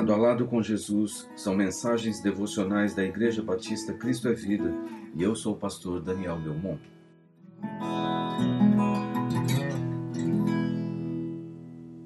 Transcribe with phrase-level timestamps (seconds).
[0.00, 4.72] Lado a lado com Jesus são mensagens devocionais da Igreja Batista Cristo é Vida
[5.14, 6.80] e eu sou o pastor Daniel Belmont.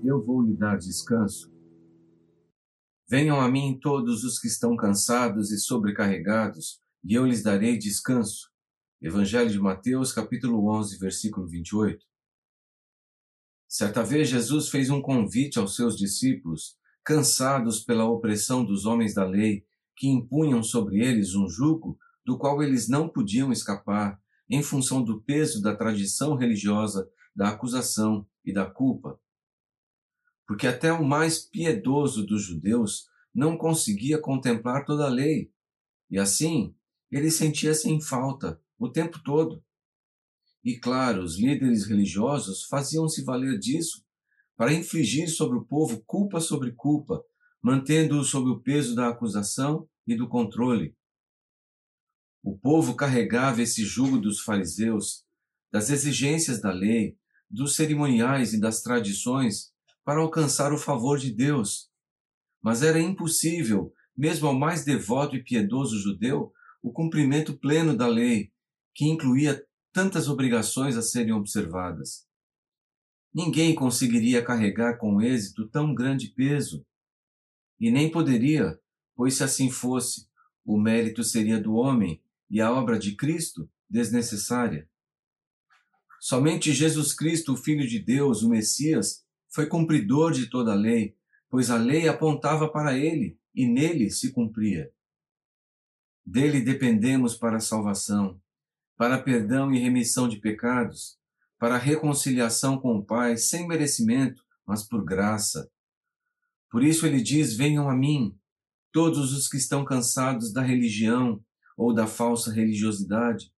[0.03, 1.55] Eu vou lhe dar descanso.
[3.09, 8.51] Venham a mim todos os que estão cansados e sobrecarregados, e eu lhes darei descanso.
[9.01, 12.05] Evangelho de Mateus, capítulo 11, versículo 28.
[13.69, 19.25] Certa vez Jesus fez um convite aos seus discípulos cansados pela opressão dos homens da
[19.25, 24.19] lei, que impunham sobre eles um jugo do qual eles não podiam escapar,
[24.49, 29.21] em função do peso da tradição religiosa, da acusação e da culpa.
[30.47, 35.53] Porque até o mais piedoso dos judeus não conseguia contemplar toda a lei,
[36.11, 36.75] e assim
[37.11, 39.63] ele sentia-se em falta o tempo todo.
[40.63, 44.05] E claro, os líderes religiosos faziam-se valer disso
[44.57, 47.23] para infligir sobre o povo culpa sobre culpa,
[47.63, 50.95] mantendo-o sob o peso da acusação e do controle.
[52.43, 55.25] O povo carregava esse jugo dos fariseus,
[55.73, 57.17] das exigências da lei,
[57.51, 59.73] dos cerimoniais e das tradições
[60.05, 61.89] para alcançar o favor de Deus.
[62.63, 66.53] Mas era impossível, mesmo ao mais devoto e piedoso judeu,
[66.83, 68.53] o cumprimento pleno da lei,
[68.95, 72.27] que incluía tantas obrigações a serem observadas.
[73.35, 76.87] Ninguém conseguiria carregar com êxito tão grande peso.
[77.81, 78.79] E nem poderia,
[79.17, 80.29] pois se assim fosse,
[80.65, 84.89] o mérito seria do homem e a obra de Cristo desnecessária.
[86.21, 91.17] Somente Jesus Cristo, o Filho de Deus, o Messias, foi cumpridor de toda a lei,
[91.51, 94.93] pois a lei apontava para ele e nele se cumpria.
[96.25, 98.41] Dele dependemos para a salvação,
[98.97, 101.19] para perdão e remissão de pecados,
[101.65, 105.71] para a reconciliação com o Pai sem merecimento, mas por graça.
[106.71, 108.39] Por isso ele diz: Venham a mim,
[108.93, 111.43] todos os que estão cansados da religião
[111.75, 113.51] ou da falsa religiosidade,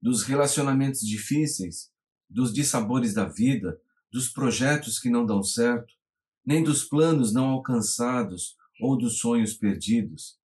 [0.00, 1.90] dos relacionamentos difíceis,
[2.30, 3.78] dos dissabores da vida,
[4.10, 5.92] dos projetos que não dão certo,
[6.46, 10.38] nem dos planos não alcançados ou dos sonhos perdidos,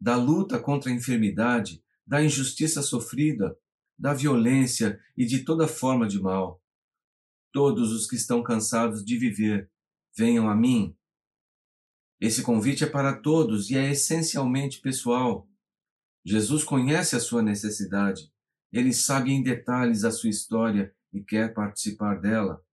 [0.00, 3.56] da luta contra a enfermidade, da injustiça sofrida
[4.00, 6.62] da violência e de toda forma de mal.
[7.52, 9.70] Todos os que estão cansados de viver,
[10.16, 10.96] venham a mim.
[12.18, 15.46] Esse convite é para todos e é essencialmente pessoal.
[16.24, 18.32] Jesus conhece a sua necessidade,
[18.72, 22.64] ele sabe em detalhes a sua história e quer participar dela.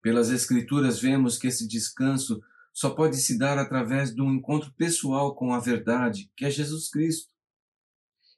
[0.00, 2.40] Pelas Escrituras, vemos que esse descanso
[2.72, 6.88] só pode se dar através de um encontro pessoal com a verdade, que é Jesus
[6.88, 7.33] Cristo.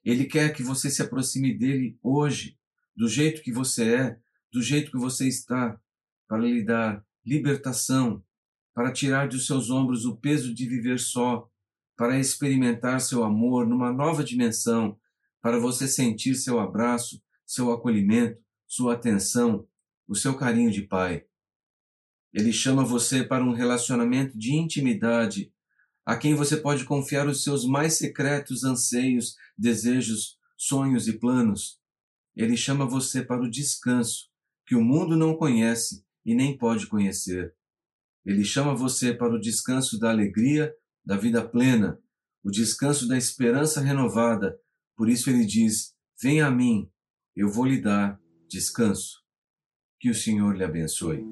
[0.07, 2.57] Ele quer que você se aproxime dele hoje,
[2.95, 4.19] do jeito que você é,
[4.49, 5.77] do jeito que você está,
[6.29, 8.23] para lhe dar libertação,
[8.73, 11.51] para tirar dos seus ombros o peso de viver só,
[11.97, 14.97] para experimentar seu amor numa nova dimensão,
[15.41, 19.67] para você sentir seu abraço, seu acolhimento, sua atenção,
[20.07, 21.25] o seu carinho de pai.
[22.33, 25.51] Ele chama você para um relacionamento de intimidade
[26.07, 31.81] a quem você pode confiar os seus mais secretos anseios, desejos, sonhos e planos.
[32.33, 34.29] Ele chama você para o descanso,
[34.65, 37.53] que o mundo não conhece e nem pode conhecer.
[38.25, 40.73] Ele chama você para o descanso da alegria,
[41.05, 41.99] da vida plena,
[42.41, 44.57] o descanso da esperança renovada.
[44.95, 46.89] Por isso ele diz: Venha a mim,
[47.35, 48.17] eu vou lhe dar
[48.47, 49.21] descanso.
[49.99, 51.25] Que o Senhor lhe abençoe.